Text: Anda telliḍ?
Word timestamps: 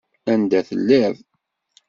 Anda 0.31 0.59
telliḍ? 0.67 1.15